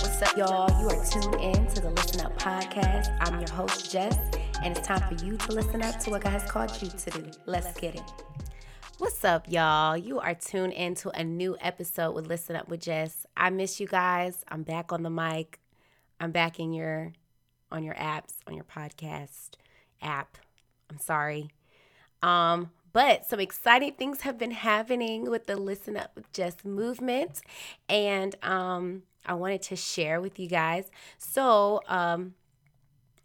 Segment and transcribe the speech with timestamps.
[0.00, 0.80] up, what's up, y'all?
[0.80, 3.16] You are tuned in to the Listen Up podcast.
[3.20, 4.16] I'm your host, Jess,
[4.62, 7.10] and it's time for you to listen up to what God has called you to
[7.10, 7.30] do.
[7.46, 8.02] Let's get it.
[8.98, 9.96] What's up, y'all?
[9.96, 13.26] You are tuned in to a new episode with Listen Up with Jess.
[13.36, 14.44] I miss you guys.
[14.48, 15.60] I'm back on the mic.
[16.18, 17.12] I'm back in your
[17.72, 19.50] on your apps, on your podcast
[20.00, 20.38] app.
[20.88, 21.50] I'm sorry.
[22.22, 27.40] Um, but some exciting things have been happening with the Listen Up with Jess movement.
[27.88, 30.90] And um, I wanted to share with you guys.
[31.18, 32.34] So, um,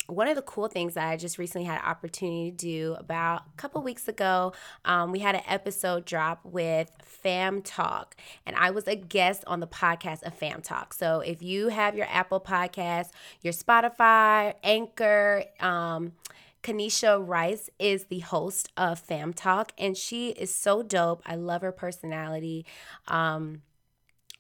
[0.07, 3.57] one of the cool things that I just recently had opportunity to do about a
[3.57, 4.53] couple weeks ago,
[4.83, 9.59] um, we had an episode drop with Fam Talk, and I was a guest on
[9.59, 10.93] the podcast of Fam Talk.
[10.93, 13.09] So if you have your Apple Podcast,
[13.41, 16.13] your Spotify, Anchor, um,
[16.61, 21.21] Kanisha Rice is the host of Fam Talk, and she is so dope.
[21.25, 22.65] I love her personality.
[23.07, 23.61] Um,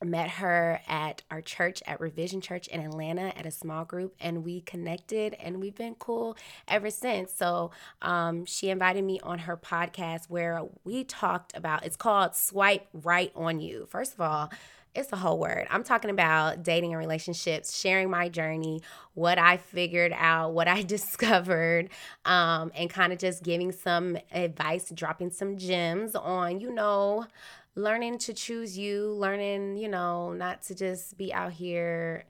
[0.09, 4.43] met her at our church at Revision Church in Atlanta at a small group, and
[4.43, 7.33] we connected, and we've been cool ever since.
[7.33, 11.85] So um, she invited me on her podcast where we talked about.
[11.85, 13.87] It's called Swipe Right on You.
[13.89, 14.51] First of all
[14.95, 15.67] it's a whole word.
[15.69, 18.81] I'm talking about dating and relationships, sharing my journey,
[19.13, 21.89] what I figured out, what I discovered,
[22.23, 27.25] um, and kind of just giving some advice, dropping some gems on, you know,
[27.75, 32.25] learning to choose you, learning, you know, not to just be out here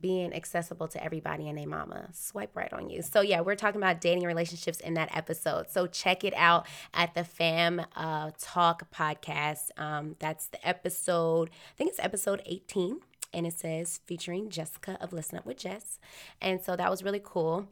[0.00, 2.08] being accessible to everybody and their mama.
[2.12, 3.02] Swipe right on you.
[3.02, 5.70] So yeah, we're talking about dating relationships in that episode.
[5.70, 9.70] So check it out at the Fam uh, Talk podcast.
[9.76, 11.50] Um, that's the episode.
[11.50, 13.00] I think it's episode 18,
[13.34, 15.98] and it says featuring Jessica of Listen Up with Jess.
[16.40, 17.68] And so that was really cool.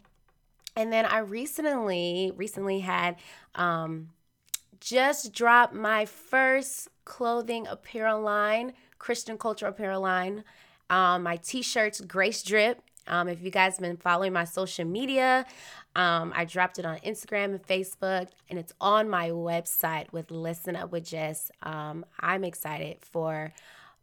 [0.76, 3.16] And then I recently recently had
[3.54, 4.10] um,
[4.78, 10.44] just dropped my first clothing apparel line, Christian culture apparel line.
[10.90, 12.80] Um, my t-shirts grace drip.
[13.08, 15.46] Um, if you guys have been following my social media
[15.96, 20.76] um, i dropped it on instagram and facebook and it's on my website with listen
[20.76, 21.50] up with jess.
[21.62, 23.52] Um, i'm excited for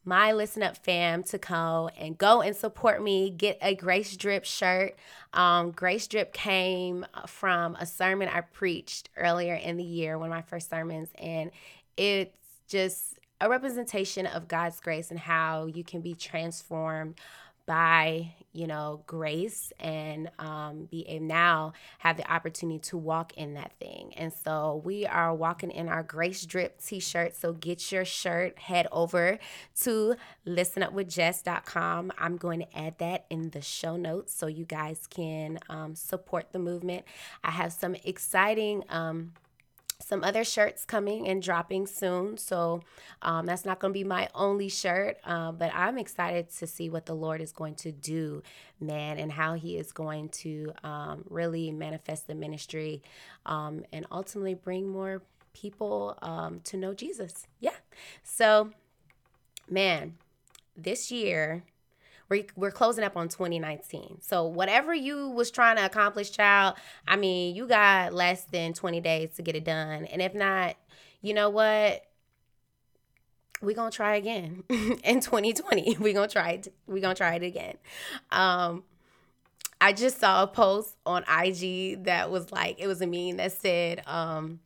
[0.04, 4.44] my listen up fam to go and go and support me get a grace drip
[4.44, 4.96] shirt.
[5.32, 10.36] Um, grace drip came from a sermon i preached earlier in the year one of
[10.36, 11.52] my first sermons and
[11.96, 17.16] it's just a representation of God's grace and how you can be transformed
[17.68, 23.56] by you know grace and um, be able now have the opportunity to walk in
[23.56, 24.14] that thing.
[24.16, 27.36] And so we are walking in our grace drip t-shirt.
[27.36, 29.38] So get your shirt head over
[29.82, 30.16] to
[30.48, 35.94] listenupwithjess.com i'm going to add that in the show notes so you guys can um,
[35.94, 37.04] support the movement.
[37.44, 39.34] I have some exciting um,
[40.00, 42.38] some other shirts coming and dropping soon.
[42.38, 42.82] So
[43.22, 46.90] um, that's not going to be my only shirt, uh, but I'm excited to see
[46.90, 48.44] what the Lord is going to do,
[48.80, 53.02] man, and how He is going to um, really manifest the ministry
[53.46, 57.48] um, and ultimately bring more people um, to know Jesus.
[57.60, 57.72] Yeah.
[58.24, 58.72] So,
[59.70, 60.16] man,
[60.76, 61.64] this year,
[62.30, 64.20] we're, we're closing up on 2019.
[64.22, 66.76] So whatever you was trying to accomplish, child,
[67.08, 70.06] I mean, you got less than 20 days to get it done.
[70.06, 70.76] And if not,
[71.22, 72.04] you know what?
[73.62, 75.98] We're gonna try again in 2020.
[76.00, 76.74] We're gonna try it.
[76.86, 77.78] We're gonna try it again.
[78.32, 78.84] Um,
[79.80, 83.52] I just saw a post on IG that was like, it was a meme that
[83.52, 84.60] said, um,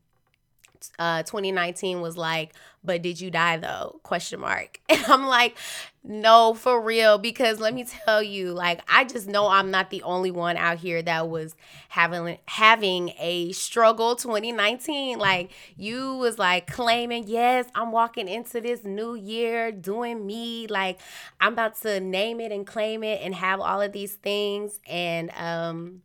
[1.00, 2.54] uh, 2019 was like,
[2.84, 4.00] but did you die though?
[4.04, 4.80] Question mark.
[4.90, 5.58] And I'm like,
[6.04, 7.18] no, for real.
[7.18, 10.78] Because let me tell you, like, I just know I'm not the only one out
[10.78, 11.56] here that was
[11.90, 15.20] having having a struggle 2019.
[15.20, 20.68] Like, you was like claiming, yes, I'm walking into this new year doing me.
[20.68, 21.00] Like,
[21.40, 24.80] I'm about to name it and claim it and have all of these things.
[24.88, 26.02] And um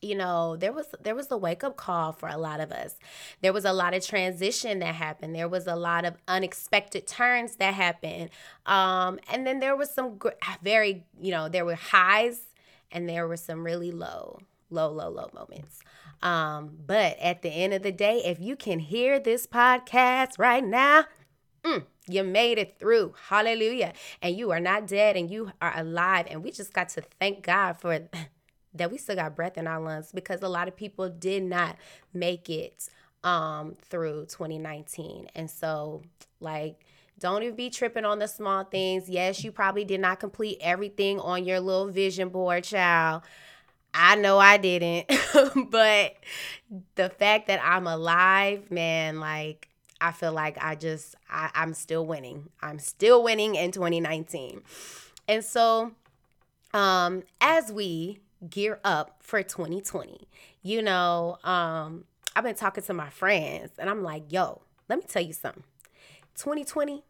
[0.00, 2.96] you know there was there was a wake up call for a lot of us
[3.40, 7.56] there was a lot of transition that happened there was a lot of unexpected turns
[7.56, 8.30] that happened
[8.66, 10.18] um and then there was some
[10.62, 12.42] very you know there were highs
[12.92, 14.38] and there were some really low
[14.70, 15.80] low low low moments
[16.22, 20.64] um but at the end of the day if you can hear this podcast right
[20.64, 21.04] now
[21.64, 23.14] mm, you made it through.
[23.28, 23.92] Hallelujah.
[24.22, 26.26] And you are not dead and you are alive.
[26.30, 28.00] And we just got to thank God for
[28.74, 31.76] that we still got breath in our lungs because a lot of people did not
[32.12, 32.88] make it
[33.24, 36.02] um through 2019 and so
[36.40, 36.78] like
[37.18, 39.08] don't even be tripping on the small things.
[39.08, 43.22] Yes you probably did not complete everything on your little vision board child.
[43.94, 45.10] I know i didn't
[45.70, 46.14] but
[46.94, 49.68] the fact that i'm alive man like
[50.00, 52.50] i feel like i just I, i'm still winning.
[52.62, 54.62] I'm still winning in 2019
[55.26, 55.92] And so,
[56.74, 60.28] um, as we gear up for 2020,
[60.62, 62.04] you know, um,
[62.36, 65.64] I've been talking to my friends and I'm like, yo, let me tell you something.
[66.36, 67.02] 2020,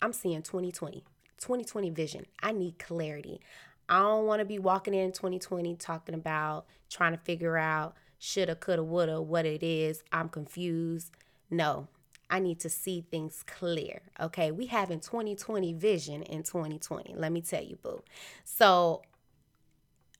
[0.00, 1.04] I'm seeing 2020,
[1.38, 2.26] 2020 vision.
[2.42, 3.40] I need clarity.
[3.88, 8.54] I don't want to be walking in 2020 talking about trying to figure out shoulda,
[8.54, 10.02] coulda, woulda, what it is.
[10.12, 11.10] I'm confused.
[11.50, 11.88] No,
[12.30, 14.02] I need to see things clear.
[14.20, 17.14] Okay, we having 2020 vision in 2020.
[17.16, 18.02] Let me tell you, boo.
[18.44, 19.02] So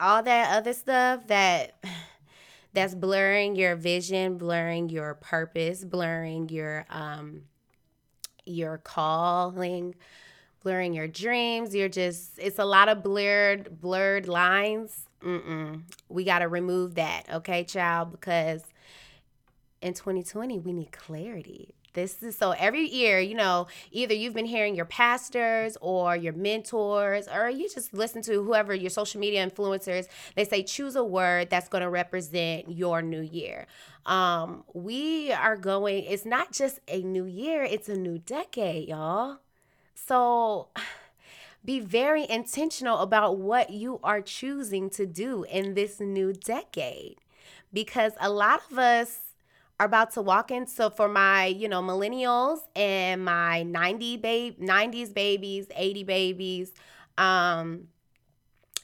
[0.01, 1.75] all that other stuff that
[2.73, 7.43] that's blurring your vision, blurring your purpose, blurring your um
[8.47, 9.95] your calling,
[10.63, 11.75] blurring your dreams.
[11.75, 15.07] You're just it's a lot of blurred blurred lines.
[15.23, 15.83] Mm-mm.
[16.09, 18.63] We got to remove that, okay, child, because
[19.83, 21.75] in 2020 we need clarity.
[21.93, 26.33] This is so every year, you know, either you've been hearing your pastors or your
[26.33, 30.07] mentors, or you just listen to whoever your social media influencers.
[30.37, 33.67] They say choose a word that's going to represent your new year.
[34.07, 39.39] Um, we are going, it's not just a new year, it's a new decade, y'all.
[39.95, 40.69] So
[41.65, 47.17] be very intentional about what you are choosing to do in this new decade
[47.73, 49.21] because a lot of us
[49.81, 50.67] are about to walk in.
[50.67, 56.73] So for my, you know, millennials and my 90 babe 90s babies, 80 babies,
[57.17, 57.89] um,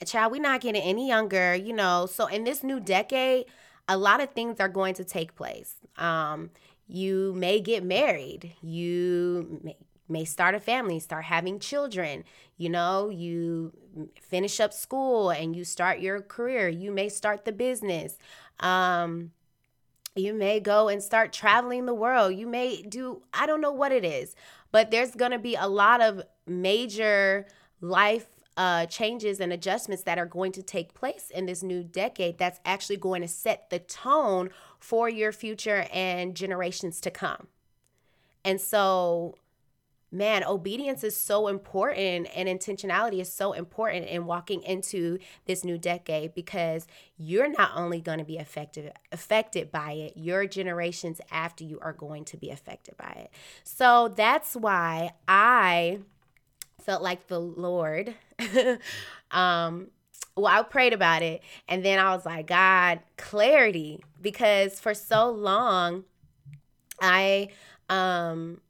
[0.06, 2.06] child, we're not getting any younger, you know.
[2.06, 3.44] So in this new decade,
[3.86, 5.74] a lot of things are going to take place.
[5.98, 6.50] Um,
[6.88, 8.54] you may get married.
[8.62, 9.76] You may,
[10.08, 12.24] may start a family, start having children.
[12.56, 13.72] You know, you
[14.18, 16.68] finish up school and you start your career.
[16.68, 18.16] You may start the business.
[18.60, 19.32] Um,
[20.16, 22.34] you may go and start traveling the world.
[22.34, 24.34] You may do, I don't know what it is,
[24.72, 27.46] but there's going to be a lot of major
[27.80, 28.26] life
[28.56, 32.58] uh, changes and adjustments that are going to take place in this new decade that's
[32.64, 37.48] actually going to set the tone for your future and generations to come.
[38.44, 39.36] And so
[40.10, 45.76] man, obedience is so important and intentionality is so important in walking into this new
[45.78, 46.86] decade because
[47.18, 51.92] you're not only going to be affected affected by it, your generations after you are
[51.92, 53.30] going to be affected by it.
[53.64, 56.00] So that's why I
[56.80, 58.14] felt like the Lord
[59.30, 59.88] um
[60.36, 65.30] well, I prayed about it and then I was like, God, clarity because for so
[65.30, 66.04] long
[67.00, 67.48] I
[67.88, 68.60] um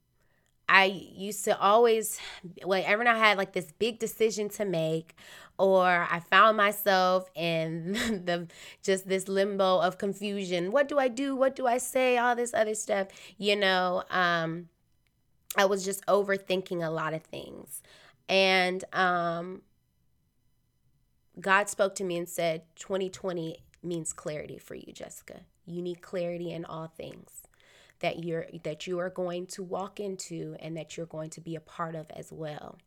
[0.69, 2.19] I used to always,
[2.65, 5.15] whenever I had like this big decision to make,
[5.59, 7.93] or I found myself in
[8.25, 8.49] the
[8.83, 10.73] just this limbo of confusion.
[10.73, 11.35] What do I do?
[11.37, 12.19] What do I say?
[12.19, 13.09] All this other stuff.
[13.39, 14.69] You know, um,
[15.57, 17.83] I was just overthinking a lot of things.
[18.29, 19.63] And um,
[21.41, 25.41] God spoke to me and said, 2020 means clarity for you, Jessica.
[25.65, 27.43] You need clarity in all things
[28.01, 31.57] that you're that you are going to walk into and that you're going to be
[31.57, 32.79] a part of as well.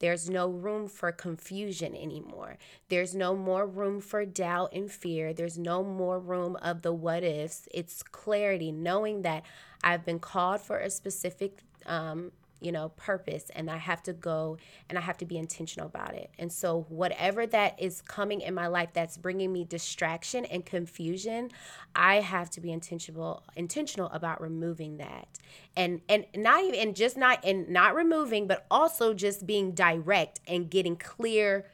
[0.00, 2.56] There's no room for confusion anymore.
[2.88, 5.32] There's no more room for doubt and fear.
[5.32, 7.68] There's no more room of the what ifs.
[7.72, 9.44] It's clarity, knowing that
[9.82, 14.58] I've been called for a specific um, you know, purpose and I have to go
[14.88, 16.30] and I have to be intentional about it.
[16.38, 21.50] And so whatever that is coming in my life that's bringing me distraction and confusion,
[21.94, 25.28] I have to be intentional intentional about removing that.
[25.76, 30.40] And and not even and just not and not removing but also just being direct
[30.46, 31.66] and getting clear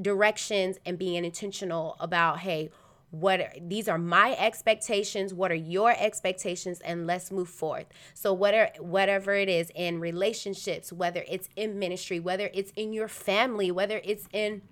[0.00, 2.70] directions and being intentional about hey,
[3.12, 7.86] what these are my expectations what are your expectations and let's move forth.
[8.14, 13.08] So whatever whatever it is in relationships whether it's in ministry whether it's in your
[13.08, 14.62] family whether it's in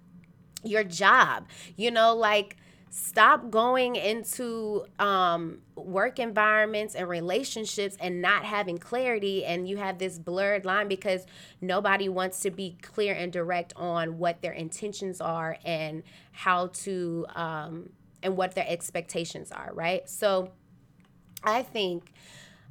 [0.64, 2.56] your job you know like
[2.90, 9.98] stop going into um, work environments and relationships and not having clarity and you have
[9.98, 11.24] this blurred line because
[11.60, 17.24] nobody wants to be clear and direct on what their intentions are and how to
[17.36, 17.90] um,
[18.22, 20.08] and what their expectations are, right?
[20.08, 20.50] So
[21.42, 22.12] I think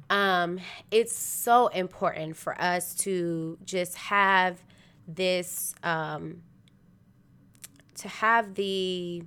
[0.08, 4.62] um, it's so important for us to just have
[5.06, 6.42] this, um,
[7.96, 9.24] to have the,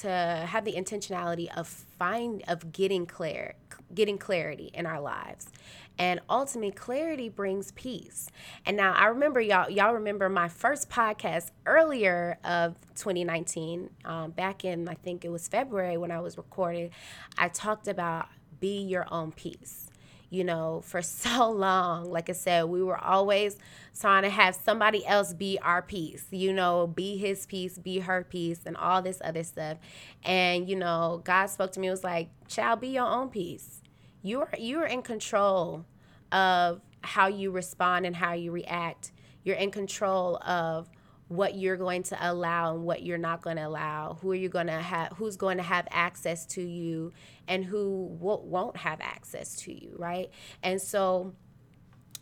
[0.00, 3.54] to have the intentionality of find of getting clear
[3.94, 5.48] getting clarity in our lives
[5.98, 8.28] and ultimately clarity brings peace
[8.64, 14.64] and now i remember y'all y'all remember my first podcast earlier of 2019 um, back
[14.64, 16.90] in i think it was february when i was recording
[17.38, 18.26] i talked about
[18.60, 19.86] be your own peace
[20.30, 22.10] you know, for so long.
[22.10, 23.56] Like I said, we were always
[23.98, 28.24] trying to have somebody else be our peace, you know, be his peace, be her
[28.28, 29.78] peace, and all this other stuff.
[30.24, 33.30] And, you know, God spoke to me, was like, child, be your own
[34.26, 34.30] peace.
[34.30, 35.84] You're you're in control
[36.32, 39.12] of how you respond and how you react.
[39.44, 40.88] You're in control of
[41.28, 44.48] what you're going to allow and what you're not going to allow who are you
[44.48, 47.12] going to have who's going to have access to you
[47.48, 50.30] and who won't have access to you right
[50.62, 51.34] and so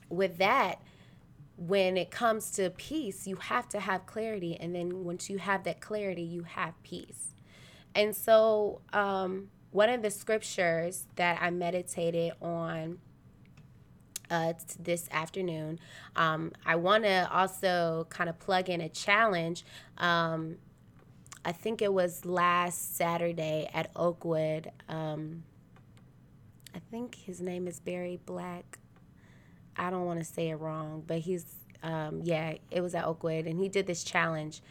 [0.09, 0.81] with that
[1.57, 5.65] when it comes to peace you have to have clarity and then once you have
[5.65, 7.35] that clarity you have peace
[7.95, 12.97] and so um, one of the scriptures that i meditated on
[14.31, 15.79] uh, this afternoon.
[16.17, 19.65] Um, I want to also kind of plug in a challenge.
[19.99, 20.57] Um,
[21.45, 24.71] I think it was last Saturday at Oakwood.
[24.89, 25.43] Um,
[26.75, 28.79] I think his name is Barry Black.
[29.77, 31.47] I don't want to say it wrong, but he's,
[31.83, 34.63] um, yeah, it was at Oakwood, and he did this challenge.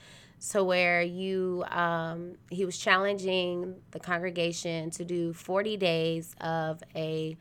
[0.46, 7.38] So, where you, um, he was challenging the congregation to do 40 days of a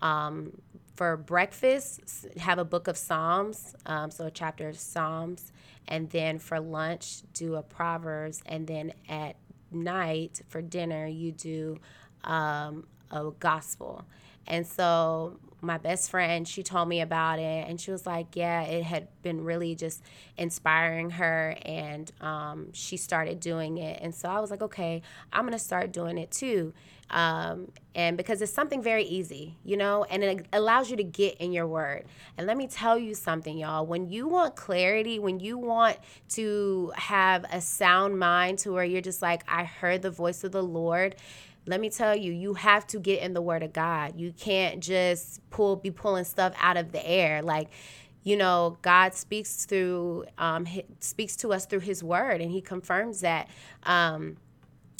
[0.00, 0.60] um,
[0.96, 5.52] for breakfast, have a book of Psalms, um, so a chapter of Psalms,
[5.86, 9.36] and then for lunch, do a Proverbs, and then at
[9.70, 11.78] night for dinner, you do
[12.24, 14.04] um, a gospel.
[14.48, 18.62] And so my best friend, she told me about it, and she was like, "Yeah,
[18.62, 20.02] it had been really just
[20.36, 25.02] inspiring her, and um, she started doing it." And so I was like, "Okay,
[25.32, 26.72] I'm gonna start doing it too."
[27.10, 31.38] Um, and because it's something very easy, you know, and it allows you to get
[31.38, 32.04] in your word.
[32.38, 33.84] And let me tell you something, y'all.
[33.84, 35.98] When you want clarity, when you want
[36.30, 40.52] to have a sound mind to where you're just like, I heard the voice of
[40.52, 41.16] the Lord,
[41.66, 44.18] let me tell you, you have to get in the word of God.
[44.18, 47.42] You can't just pull be pulling stuff out of the air.
[47.42, 47.68] Like,
[48.22, 50.66] you know, God speaks through um,
[51.00, 53.48] speaks to us through His Word, and He confirms that.
[53.84, 54.36] Um,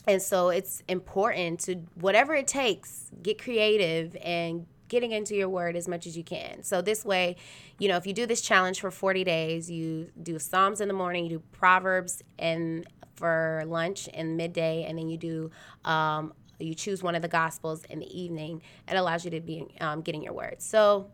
[0.07, 5.76] and so it's important to whatever it takes, get creative and getting into your word
[5.76, 6.62] as much as you can.
[6.62, 7.37] So this way,
[7.79, 10.95] you know, if you do this challenge for 40 days, you do Psalms in the
[10.95, 15.50] morning, you do Proverbs and for lunch and midday, and then you do
[15.85, 16.33] um,
[16.67, 18.62] you choose one of the gospels in the evening.
[18.88, 20.57] It allows you to be um, getting your word.
[20.59, 21.11] So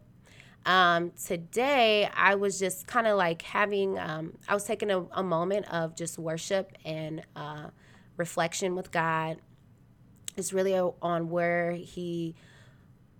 [0.65, 5.23] um, today I was just kind of like having um, I was taking a, a,
[5.23, 7.69] moment of just worship and uh,
[8.17, 9.39] reflection with God.
[10.37, 12.35] It's really on where He,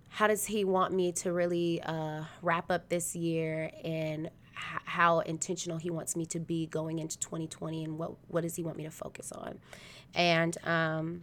[0.09, 5.77] how does He want me to really uh, wrap up this year and how intentional
[5.77, 8.83] he wants me to be going into 2020 and what what does he want me
[8.83, 9.59] to focus on
[10.15, 11.21] and um,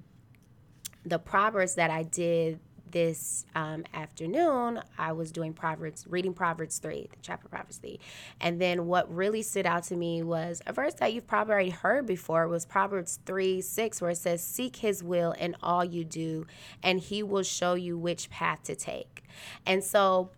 [1.04, 2.58] the proverbs that i did
[2.94, 7.98] this um, afternoon, I was doing Proverbs, reading Proverbs 3, the chapter Proverbs 3.
[8.40, 12.06] And then what really stood out to me was a verse that you've probably heard
[12.06, 16.46] before was Proverbs 3 6, where it says, Seek his will in all you do,
[16.84, 19.24] and he will show you which path to take.
[19.66, 20.30] And so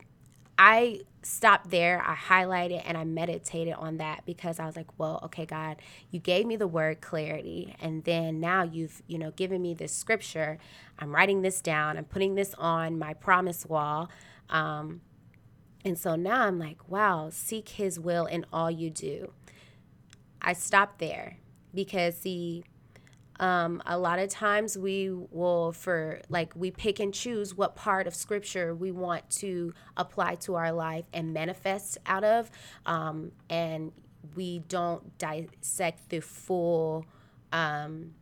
[0.57, 5.21] I stopped there, I highlighted and I meditated on that because I was like, well,
[5.25, 5.77] okay, God,
[6.11, 7.75] you gave me the word clarity.
[7.81, 10.59] And then now you've, you know, given me this scripture.
[10.99, 14.09] I'm writing this down, I'm putting this on my promise wall.
[14.49, 15.01] Um,
[15.85, 19.33] and so now I'm like, wow, seek his will in all you do.
[20.41, 21.39] I stopped there
[21.75, 22.65] because, see,
[23.39, 28.07] um, a lot of times we will, for like, we pick and choose what part
[28.07, 32.51] of scripture we want to apply to our life and manifest out of.
[32.87, 33.93] Um, and
[34.35, 37.07] we don't dissect the full,
[37.53, 38.15] um,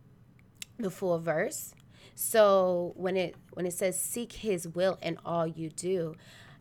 [0.79, 1.75] the full verse.
[2.15, 6.15] So when it when it says seek His will in all you do,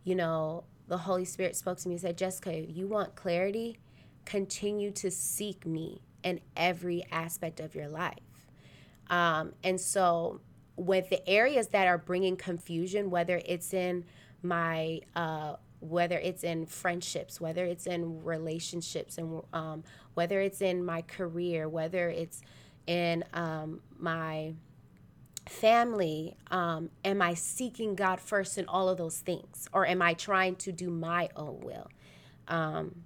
[0.03, 3.77] you know the Holy Spirit spoke to me and said, Jessica, you want clarity,
[4.25, 8.23] continue to seek me in every aspect of your life.
[9.13, 10.41] Um, and so,
[10.75, 14.05] with the areas that are bringing confusion, whether it's in
[14.41, 19.84] my uh, whether it's in friendships, whether it's in relationships, and um,
[20.15, 22.41] whether it's in my career, whether it's
[22.88, 24.53] in um, my
[25.48, 29.70] family, um, am I seeking God first in all of those things?
[29.74, 31.89] Or am I trying to do my own will?
[32.48, 33.03] Um,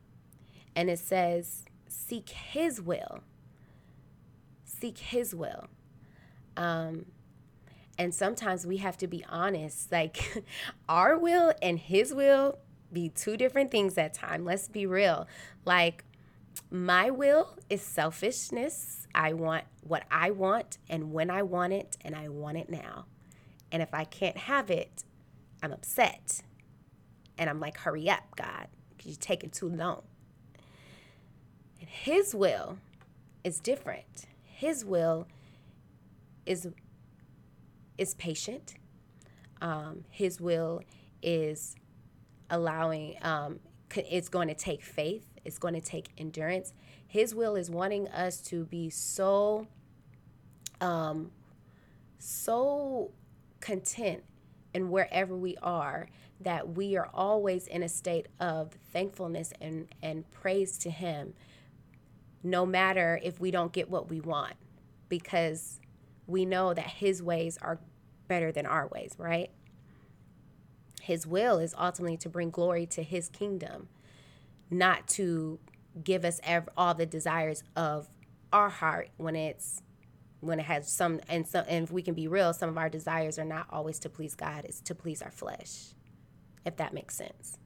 [0.74, 3.24] and it says, seek His will.
[4.64, 5.68] Seek His will.
[6.58, 7.06] Um,
[7.98, 9.92] and sometimes we have to be honest.
[9.92, 10.44] Like
[10.90, 12.60] our will and his will
[12.92, 14.46] be two different things at time.
[14.46, 15.28] Let's be real.
[15.66, 16.04] Like
[16.70, 19.08] my will is selfishness.
[19.16, 23.06] I want what I want and when I want it and I want it now.
[23.72, 25.04] And if I can't have it,
[25.62, 26.42] I'm upset.
[27.38, 30.04] And I'm like, hurry up, God, because you're taking too long.
[31.80, 32.78] And his will
[33.44, 34.26] is different.
[34.44, 35.28] His will
[36.48, 36.68] is
[37.98, 38.76] is patient.
[39.62, 40.82] Um, his will
[41.22, 41.76] is
[42.50, 43.18] allowing.
[43.22, 43.60] Um,
[43.96, 45.26] it's going to take faith.
[45.46, 46.74] It's going to take endurance.
[47.08, 49.68] His will is wanting us to be so,
[50.82, 51.32] um,
[52.20, 53.12] so
[53.62, 54.24] content
[54.74, 56.08] in wherever we are
[56.42, 61.34] that we are always in a state of thankfulness and, and praise to Him,
[62.44, 64.54] no matter if we don't get what we want,
[65.10, 65.80] because
[66.28, 67.80] we know that His ways are
[68.28, 69.50] better than our ways, right?
[71.02, 73.88] His will is ultimately to bring glory to His kingdom,
[74.70, 75.60] not to
[76.04, 78.10] give us ev- all the desires of
[78.52, 79.82] our heart when it's
[80.40, 82.90] when it has some and so and if we can be real some of our
[82.90, 85.96] desires are not always to please god it's to please our flesh
[86.66, 87.58] if that makes sense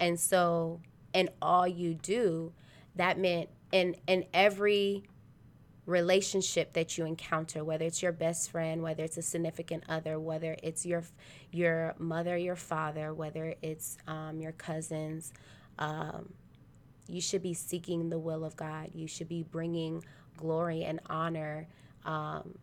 [0.00, 0.80] and so
[1.12, 2.52] in all you do
[2.96, 5.04] that meant in in every
[5.86, 10.56] relationship that you encounter whether it's your best friend whether it's a significant other whether
[10.62, 11.02] it's your
[11.50, 15.32] your mother your father whether it's um, your cousins
[15.78, 16.32] um,
[17.08, 18.90] you should be seeking the will of God.
[18.94, 20.04] You should be bringing
[20.36, 21.68] glory and honor
[22.04, 22.58] um,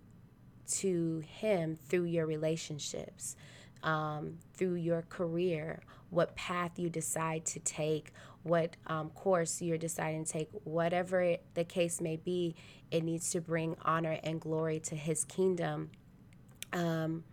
[0.73, 3.35] to Him through your relationships,
[3.83, 8.13] um, through your career, what path you decide to take,
[8.43, 12.55] what um, course you're deciding to take, whatever the case may be,
[12.89, 15.91] it needs to bring honor and glory to His kingdom.
[16.73, 17.23] Um,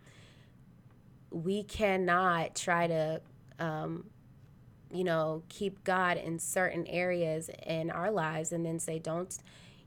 [1.31, 3.21] we cannot try to
[3.59, 4.05] um,
[4.91, 9.37] you know, keep God in certain areas in our lives and then say, don't,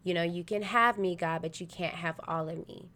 [0.05, 2.88] you know, you can have me, God, but you can't have all of me.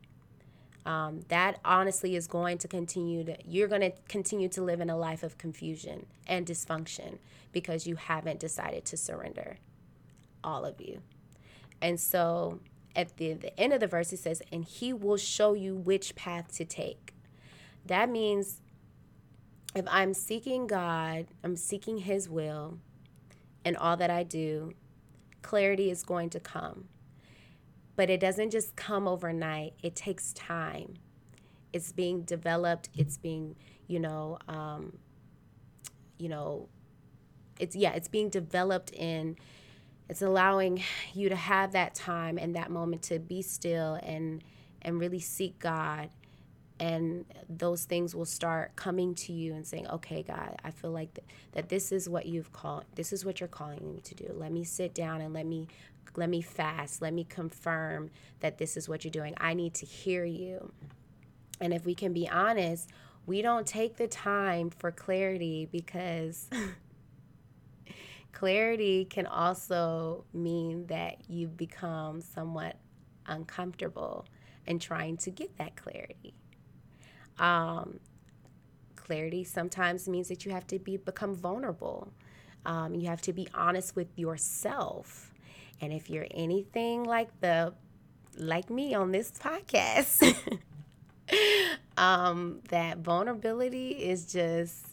[0.87, 4.89] Um, that honestly is going to continue to, you're going to continue to live in
[4.89, 7.19] a life of confusion and dysfunction
[7.53, 9.59] because you haven't decided to surrender
[10.45, 11.03] all of you.
[11.83, 12.61] And so
[12.95, 16.15] at the, the end of the verse, it says, and he will show you which
[16.15, 17.13] path to take.
[17.85, 18.61] That means
[19.77, 22.79] if I'm seeking God, I'm seeking His will
[23.63, 24.73] and all that I do,
[25.43, 26.89] clarity is going to come.
[27.97, 30.95] But it doesn't just come overnight, it takes time.
[31.73, 33.57] It's being developed, it's being,
[33.87, 34.99] you know, um,
[36.19, 36.69] you know,
[37.59, 39.37] it's yeah, it's being developed in
[40.09, 40.83] it's allowing
[41.15, 44.43] you to have that time and that moment to be still and
[44.83, 46.11] and really seek God.
[46.79, 51.15] And those things will start coming to you and saying okay god i feel like
[51.15, 54.31] th- that this is what you've called this is what you're calling me to do.
[54.37, 55.69] Let me sit down and let me
[56.17, 59.87] let me fast let me confirm that this is what you're doing i need to
[59.87, 60.73] hear you
[61.61, 62.91] and if we can be honest
[63.27, 66.49] we don't take the time for clarity because
[68.33, 72.77] clarity can also mean that you become somewhat
[73.27, 74.25] uncomfortable
[74.67, 76.35] in trying to get that clarity
[77.39, 78.01] um,
[79.07, 82.13] clarity sometimes means that you have to be become vulnerable.
[82.65, 85.33] Um, you have to be honest with yourself.
[85.81, 87.75] And if you're anything like the
[88.37, 90.37] like me on this podcast,
[91.97, 94.87] um, that vulnerability is just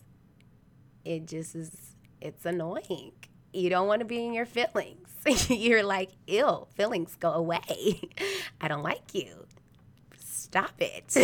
[1.05, 1.71] it just is
[2.21, 3.11] it's annoying.
[3.53, 5.09] You don't want to be in your feelings.
[5.49, 8.01] you're like, ill, feelings go away.
[8.61, 9.45] I don't like you
[10.53, 11.17] stop it.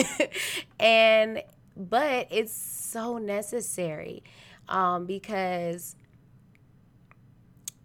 [0.80, 1.44] and
[1.78, 4.24] but it's so necessary
[4.68, 5.96] um, because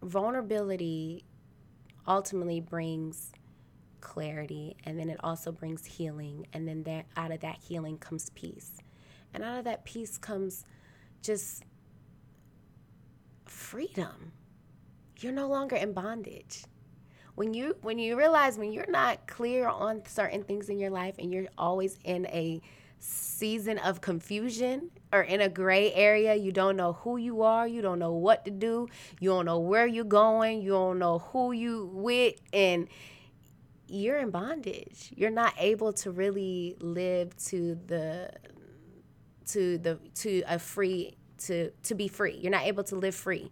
[0.02, 1.24] vulnerability
[2.06, 3.32] ultimately brings
[4.00, 8.30] clarity and then it also brings healing and then that out of that healing comes
[8.30, 8.72] peace.
[9.32, 10.64] And out of that peace comes
[11.22, 11.64] just
[13.46, 14.32] freedom.
[15.18, 16.64] You're no longer in bondage.
[17.34, 21.16] When you when you realize when you're not clear on certain things in your life
[21.18, 22.60] and you're always in a
[23.04, 26.34] season of confusion or in a gray area.
[26.34, 27.66] You don't know who you are.
[27.68, 28.88] You don't know what to do.
[29.20, 30.62] You don't know where you're going.
[30.62, 32.40] You don't know who you with.
[32.52, 32.88] And
[33.86, 35.12] you're in bondage.
[35.14, 38.30] You're not able to really live to the
[39.48, 42.38] to the to a free to to be free.
[42.40, 43.50] You're not able to live free.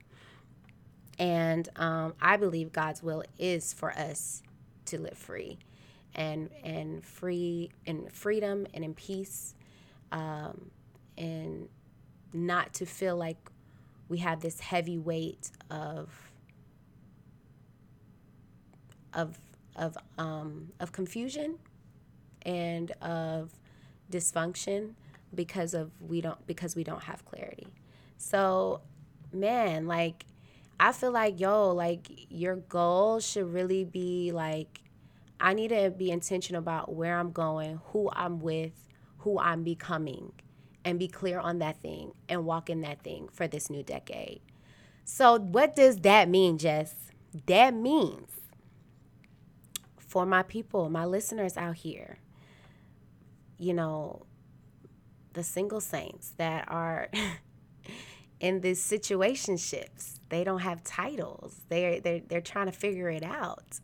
[1.18, 4.42] And um, I believe God's will is for us
[4.86, 5.58] to live free
[6.14, 9.54] and and free in freedom and in peace
[10.10, 10.70] um,
[11.16, 11.68] and
[12.32, 13.38] not to feel like
[14.08, 16.32] we have this heavy weight of
[19.14, 19.38] of
[19.76, 21.58] of um, of confusion
[22.44, 23.50] and of
[24.10, 24.92] dysfunction
[25.34, 27.68] because of we don't because we don't have clarity.
[28.18, 28.80] So,
[29.32, 30.26] man, like,
[30.78, 34.80] I feel like, yo, like, your goal should really be like,
[35.42, 38.72] I need to be intentional about where I'm going, who I'm with,
[39.18, 40.32] who I'm becoming,
[40.84, 44.40] and be clear on that thing and walk in that thing for this new decade.
[45.04, 46.94] So, what does that mean, Jess?
[47.46, 48.30] That means
[49.98, 52.18] for my people, my listeners out here,
[53.58, 54.26] you know,
[55.34, 57.08] the single saints that are
[58.40, 61.60] in these situationships, they don't have titles.
[61.68, 63.80] They're, they're, they're trying to figure it out.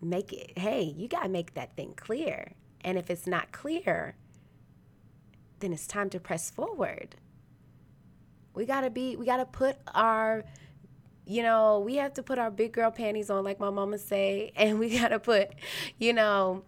[0.00, 2.52] Make it, hey, you got to make that thing clear.
[2.82, 4.14] And if it's not clear,
[5.60, 7.16] then it's time to press forward.
[8.54, 10.44] We gotta be, we gotta put our,
[11.26, 14.52] you know, we have to put our big girl panties on, like my mama say,
[14.56, 15.50] and we gotta put,
[15.98, 16.62] you know,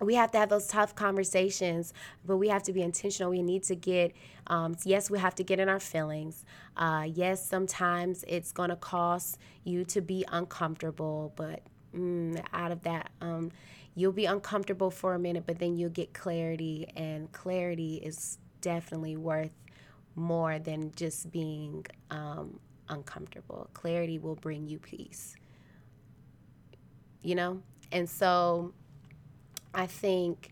[0.00, 1.92] we have to have those tough conversations,
[2.24, 3.30] but we have to be intentional.
[3.30, 4.12] We need to get,
[4.48, 6.44] um, yes, we have to get in our feelings.
[6.76, 11.62] Uh, yes, sometimes it's going to cost you to be uncomfortable, but
[11.94, 13.52] mm, out of that, um,
[13.94, 19.16] you'll be uncomfortable for a minute, but then you'll get clarity, and clarity is definitely
[19.16, 19.52] worth
[20.16, 23.68] more than just being um, uncomfortable.
[23.74, 25.36] Clarity will bring you peace.
[27.22, 27.62] You know?
[27.92, 28.72] And so
[29.72, 30.50] I think,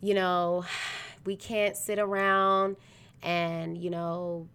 [0.00, 0.64] you know,
[1.24, 2.76] we can't sit around
[3.22, 4.48] and, you know,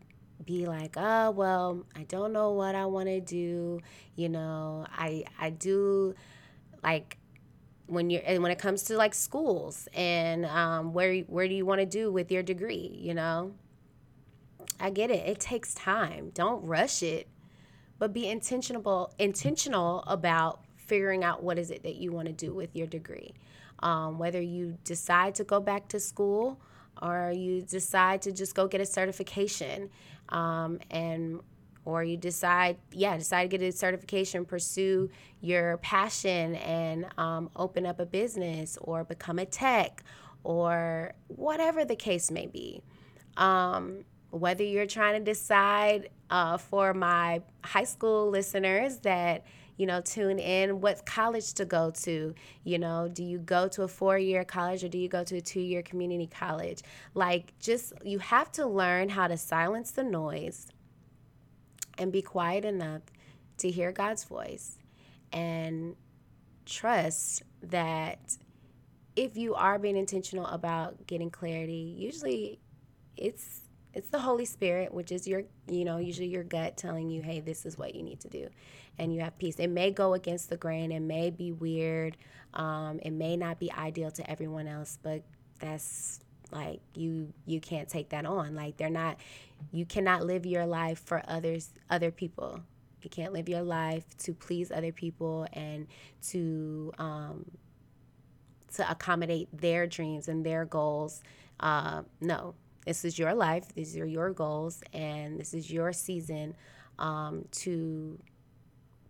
[0.46, 3.80] be like, oh, well, I don't know what I want to do.
[4.16, 6.16] You know, I, I do
[6.84, 7.18] like
[7.88, 11.66] when you're and when it comes to like schools and um, where where do you
[11.66, 13.54] want to do with your degree you know
[14.80, 17.28] i get it it takes time don't rush it
[18.00, 22.54] but be intentional intentional about figuring out what is it that you want to do
[22.54, 23.34] with your degree
[23.80, 26.60] um, whether you decide to go back to school
[27.02, 29.90] or you decide to just go get a certification
[30.34, 31.40] um, and
[31.86, 35.10] or you decide, yeah, decide to get a certification, pursue
[35.42, 40.04] your passion, and um, open up a business or become a tech
[40.44, 42.82] or whatever the case may be.
[43.38, 49.46] Um, whether you're trying to decide uh, for my high school listeners that
[49.78, 50.82] you know tune in.
[50.82, 52.34] What college to go to
[52.64, 53.10] you know?
[53.12, 55.62] Do you go to a four year college or do you go to a two
[55.62, 56.82] year community college?
[57.14, 60.68] Like just you have to learn how to silence the noise
[61.98, 63.02] and be quiet enough
[63.58, 64.78] to hear God's voice
[65.32, 65.96] and
[66.66, 68.38] trust that
[69.16, 72.60] if you are being intentional about getting clarity, usually
[73.16, 73.62] it's
[73.94, 77.40] it's the Holy Spirit, which is your, you know, usually your gut telling you, hey,
[77.40, 78.50] this is what you need to do.
[78.98, 79.56] And you have peace.
[79.60, 82.18] It may go against the grain, it may be weird,
[82.54, 85.24] um, it may not be ideal to everyone else, but
[85.60, 86.20] that's
[86.52, 88.56] like you you can't take that on.
[88.56, 89.18] Like they're not
[89.72, 92.60] you cannot live your life for others other people.
[93.02, 95.88] You can't live your life to please other people and
[96.30, 97.46] to um,
[98.76, 101.22] to accommodate their dreams and their goals.
[101.60, 106.56] Uh, no this is your life these are your goals and this is your season
[107.00, 108.20] um, to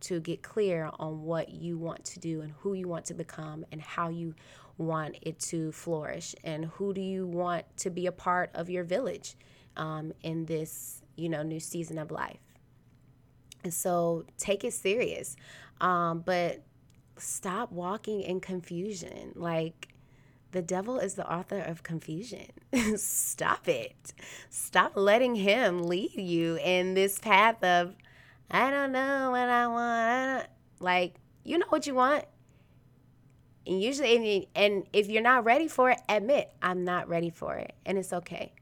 [0.04, 3.66] to get clear on what you want to do and who you want to become
[3.72, 4.36] and how you
[4.78, 6.36] want it to flourish.
[6.44, 9.36] And who do you want to be a part of your village
[9.78, 12.40] um, in this you know new season of life?
[13.64, 15.38] And so take it serious.
[15.80, 16.64] Um, but
[17.18, 19.32] stop walking in confusion.
[19.36, 19.93] Like
[20.54, 22.48] the devil is the author of confusion.
[22.96, 24.14] Stop it.
[24.50, 27.96] Stop letting him lead you in this path of,
[28.50, 30.44] I don't know what I want.
[30.44, 30.46] I
[30.80, 32.26] Like, you know what you want.
[33.66, 37.74] And usually, and if you're not ready for it, admit, I'm not ready for it.
[37.86, 38.54] And it's okay.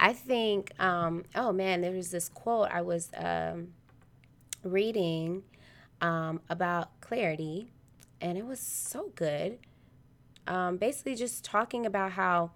[0.00, 3.68] I think, um, oh man, there was this quote I was um,
[4.64, 5.42] reading
[6.00, 7.72] um, about clarity,
[8.20, 9.58] and it was so good.
[10.46, 12.50] Um, basically, just talking about how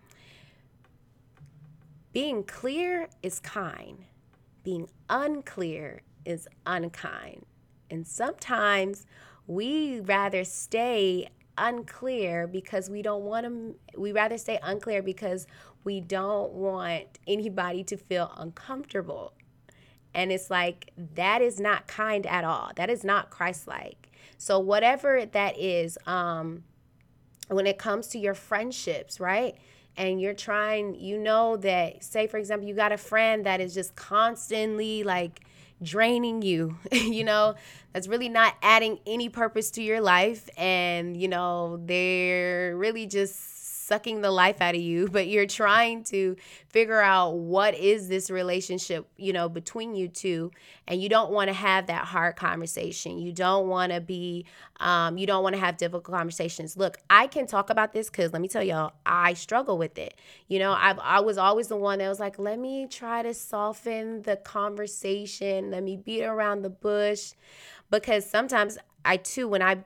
[2.13, 4.05] being clear is kind,
[4.65, 7.45] being unclear is unkind.
[7.91, 9.07] And sometimes
[9.47, 15.47] we rather stay unclear because we don't want to we rather stay unclear because
[15.85, 19.33] we don't want anybody to feel uncomfortable.
[20.15, 22.73] And it's like that is not kind at all.
[22.77, 24.11] That is not christ-like.
[24.39, 26.65] So whatever that is um
[27.49, 29.57] when it comes to your friendships right
[29.97, 33.75] and you're trying you know that say for example you got a friend that is
[33.75, 35.41] just constantly like
[35.83, 37.55] draining you, you know,
[37.93, 40.49] that's really not adding any purpose to your life.
[40.57, 43.56] And, you know, they're really just
[43.87, 46.37] sucking the life out of you, but you're trying to
[46.69, 50.51] figure out what is this relationship, you know, between you two.
[50.89, 53.19] And you don't want to have that hard conversation.
[53.19, 54.47] You don't want to be,
[54.79, 56.77] um, you don't want to have difficult conversations.
[56.77, 60.15] Look, I can talk about this because let me tell y'all, I struggle with it.
[60.49, 63.35] You know, I've, I was always the one that was like, let me try to
[63.35, 67.33] soften the conversation, let me beat around the bush.
[67.91, 69.85] Because sometimes I too, when I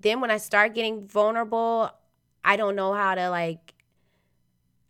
[0.00, 1.90] then when I start getting vulnerable,
[2.48, 3.74] I don't know how to like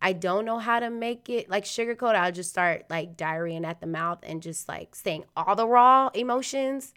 [0.01, 2.15] I don't know how to make it like sugarcoat.
[2.15, 6.09] I'll just start like diarrheaing at the mouth and just like saying all the raw
[6.13, 6.93] emotions.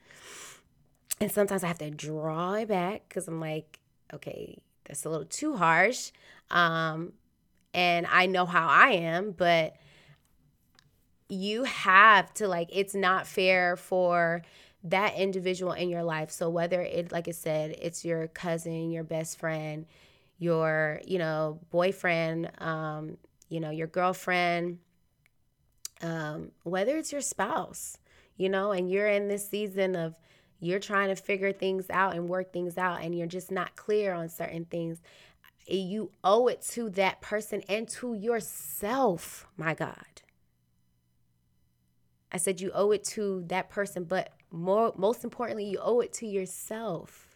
[1.21, 3.81] And sometimes I have to draw it back because I'm like,
[4.15, 6.13] okay, that's a little too harsh.
[6.49, 7.15] Um,
[7.75, 9.75] and I know how I am, but
[11.29, 14.43] you have to like, it's not fair for
[14.85, 16.31] that individual in your life.
[16.31, 19.87] So whether it like I said, it's your cousin, your best friend,
[20.39, 23.17] your, you know, boyfriend, um,
[23.49, 24.79] you know, your girlfriend,
[26.03, 27.99] um, whether it's your spouse,
[28.37, 30.15] you know, and you're in this season of
[30.59, 34.13] you're trying to figure things out and work things out and you're just not clear
[34.13, 35.03] on certain things.
[35.67, 40.23] You owe it to that person and to yourself, my God.
[42.31, 46.13] I said you owe it to that person, but more most importantly, you owe it
[46.15, 47.32] to yourself.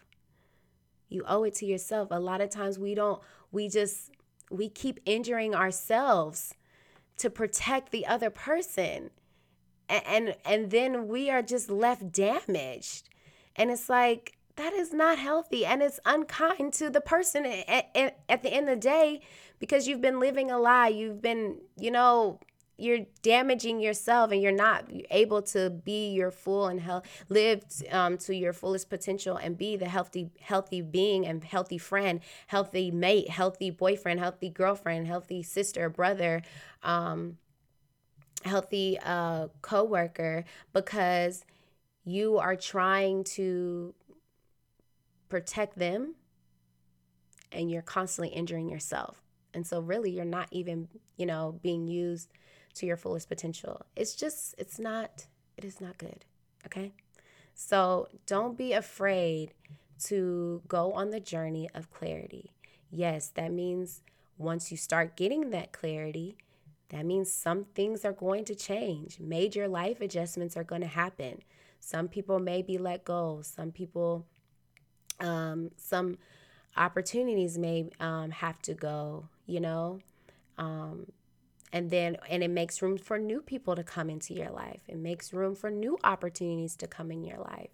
[1.09, 2.09] You owe it to yourself.
[2.11, 4.11] A lot of times we don't we just
[4.49, 6.53] we keep injuring ourselves
[7.17, 9.11] to protect the other person.
[9.89, 13.09] And and, and then we are just left damaged.
[13.55, 18.19] And it's like that is not healthy and it's unkind to the person at, at,
[18.27, 19.21] at the end of the day
[19.59, 20.87] because you've been living a lie.
[20.87, 22.39] You've been, you know,
[22.77, 28.17] you're damaging yourself and you're not able to be your full and health live um,
[28.17, 33.29] to your fullest potential and be the healthy healthy being and healthy friend healthy mate
[33.29, 36.41] healthy boyfriend healthy girlfriend healthy sister brother
[36.83, 37.37] um,
[38.45, 41.43] healthy uh, co-worker because
[42.03, 43.93] you are trying to
[45.29, 46.15] protect them
[47.51, 49.21] and you're constantly injuring yourself.
[49.53, 50.87] And so really you're not even
[51.17, 52.31] you know being used
[52.77, 53.85] to your fullest potential.
[53.95, 55.25] It's just, it's not,
[55.57, 56.25] it is not good.
[56.65, 56.93] Okay.
[57.53, 59.53] So don't be afraid
[60.05, 62.51] to go on the journey of clarity.
[62.91, 64.01] Yes, that means
[64.37, 66.37] once you start getting that clarity,
[66.89, 69.19] that means some things are going to change.
[69.19, 71.41] Major life adjustments are going to happen.
[71.79, 73.41] Some people may be let go.
[73.43, 74.25] Some people,
[75.19, 76.17] um, some
[76.77, 79.99] opportunities may um, have to go, you know.
[80.57, 81.07] Um,
[81.73, 84.81] and then and it makes room for new people to come into your life.
[84.87, 87.71] It makes room for new opportunities to come in your life.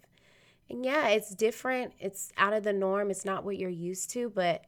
[0.68, 1.92] And yeah it's different.
[1.98, 3.10] It's out of the norm.
[3.10, 4.64] It's not what you're used to but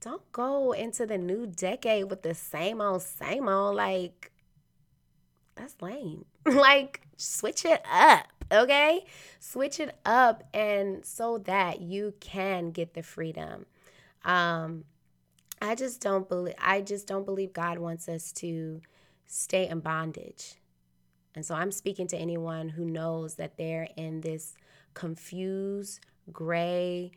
[0.00, 4.30] don't go into the new decade with the same old same old like
[5.54, 6.24] that's lame.
[6.46, 9.04] Like switch it up okay?
[9.40, 13.66] Switch it up and so that you can get the freedom.
[14.24, 14.84] Um
[15.60, 18.80] I just don't believe I just don't believe God wants us to
[19.26, 20.54] stay in bondage.
[21.34, 24.54] And so I'm speaking to anyone who knows that they're in this
[24.94, 26.00] confused,
[26.32, 27.12] gray,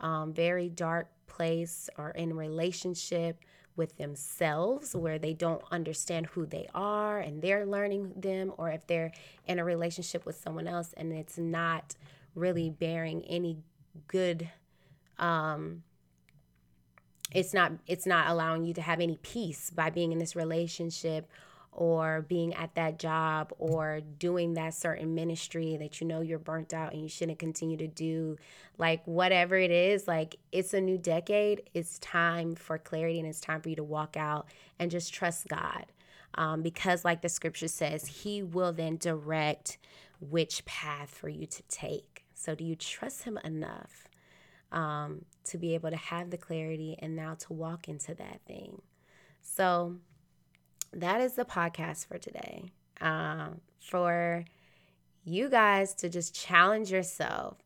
[0.00, 3.40] um, very dark place or in relationship
[3.76, 8.86] with themselves where they don't understand who they are and they're learning them, or if
[8.86, 9.12] they're
[9.46, 11.96] in a relationship with someone else and it's not
[12.36, 13.56] really bearing any
[14.06, 14.48] good
[15.18, 15.82] um,
[17.34, 21.28] it's not it's not allowing you to have any peace by being in this relationship
[21.72, 26.72] or being at that job or doing that certain ministry that you know you're burnt
[26.72, 28.36] out and you shouldn't continue to do.
[28.78, 31.62] Like whatever it is like it's a new decade.
[31.74, 34.46] It's time for clarity and it's time for you to walk out
[34.78, 35.86] and just trust god.
[36.36, 39.78] Um, because like the scripture says he will then direct
[40.20, 42.24] which path for you to take.
[42.34, 44.08] So do you trust him enough
[44.72, 48.82] um, to be able to have the clarity and now to walk into that thing.
[49.42, 49.96] So
[50.92, 52.64] that is the podcast for today.
[53.00, 54.44] Um, for
[55.24, 57.58] you guys to just challenge yourself.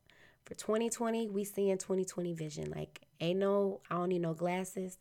[0.44, 2.72] For 2020, we see in 2020 vision.
[2.74, 4.98] Like, ain't no, I don't need no glasses.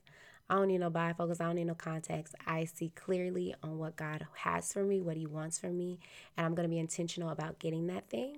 [0.49, 1.41] I don't need no bifocals.
[1.41, 2.33] I don't need no contacts.
[2.45, 5.99] I see clearly on what God has for me, what He wants for me.
[6.35, 8.37] And I'm going to be intentional about getting that thing.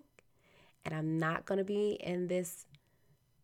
[0.85, 2.65] And I'm not going to be in this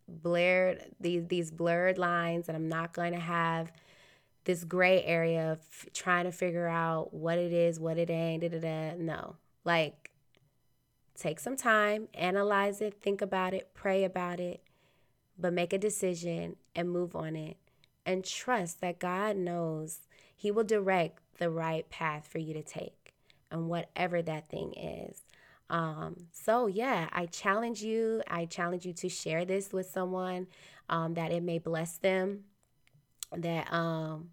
[0.07, 3.71] blurred these these blurred lines and I'm not going to have
[4.43, 5.59] this gray area of
[5.93, 8.95] trying to figure out what it is, what it ain't, da, da, da.
[8.97, 9.35] no.
[9.63, 10.11] Like
[11.15, 14.61] take some time, analyze it, think about it, pray about it,
[15.37, 17.57] but make a decision and move on it
[18.05, 20.01] and trust that God knows
[20.35, 23.13] He will direct the right path for you to take
[23.49, 25.21] and whatever that thing is.
[25.69, 28.21] Um, so yeah, I challenge you.
[28.27, 30.47] I challenge you to share this with someone
[30.89, 32.45] um, that it may bless them.
[33.35, 34.29] That um,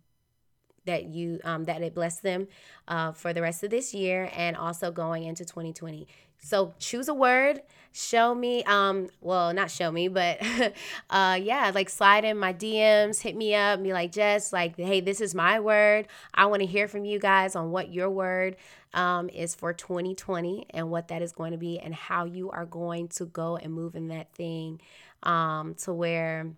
[0.84, 2.48] that you um, that it bless them
[2.88, 6.06] uh, for the rest of this year and also going into 2020
[6.42, 7.62] so choose a word
[7.94, 10.40] show me um well not show me but
[11.10, 15.00] uh yeah like slide in my dms hit me up be like jess like hey
[15.00, 16.08] this is my word.
[16.34, 18.56] I want to hear from you guys on what your word
[18.94, 22.66] um, is for 2020 and what that is going to be and how you are
[22.66, 24.80] going to go and move in that thing.
[25.22, 26.52] Um, to where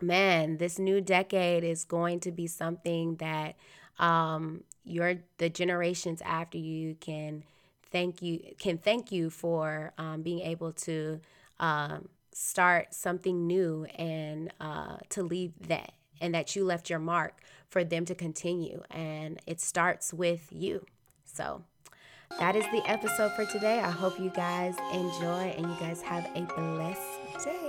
[0.00, 3.56] man, this new decade is going to be something that
[3.98, 7.42] um, your the generations after you can
[7.90, 11.20] thank you can thank you for um, being able to
[11.60, 17.40] um, start something new and uh, to leave that and that you left your mark
[17.68, 18.82] for them to continue.
[18.90, 20.84] And it starts with you.
[21.24, 21.64] So
[22.38, 23.80] that is the episode for today.
[23.80, 27.67] I hope you guys enjoy and you guys have a blessed day